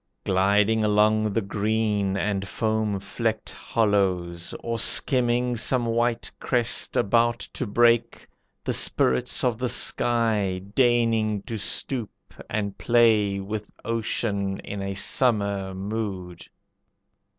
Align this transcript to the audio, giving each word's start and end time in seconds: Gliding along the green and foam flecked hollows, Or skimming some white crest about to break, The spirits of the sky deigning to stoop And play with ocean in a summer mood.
Gliding 0.23 0.83
along 0.83 1.31
the 1.33 1.43
green 1.43 2.17
and 2.17 2.47
foam 2.47 2.99
flecked 2.99 3.51
hollows, 3.51 4.55
Or 4.61 4.79
skimming 4.79 5.55
some 5.57 5.85
white 5.85 6.31
crest 6.39 6.97
about 6.97 7.37
to 7.53 7.67
break, 7.67 8.27
The 8.63 8.73
spirits 8.73 9.43
of 9.43 9.59
the 9.59 9.69
sky 9.69 10.59
deigning 10.73 11.43
to 11.43 11.59
stoop 11.59 12.09
And 12.49 12.79
play 12.79 13.39
with 13.39 13.69
ocean 13.85 14.57
in 14.61 14.81
a 14.81 14.95
summer 14.95 15.75
mood. 15.75 16.47